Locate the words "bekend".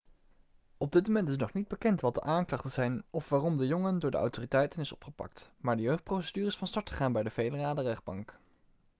1.67-2.01